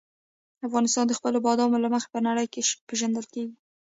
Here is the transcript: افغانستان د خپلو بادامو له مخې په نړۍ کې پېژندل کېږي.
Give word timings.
افغانستان 0.67 1.05
د 1.07 1.11
خپلو 1.19 1.37
بادامو 1.47 1.81
له 1.83 1.89
مخې 1.93 2.07
په 2.13 2.19
نړۍ 2.27 2.45
کې 2.53 2.61
پېژندل 2.87 3.25
کېږي. 3.33 3.55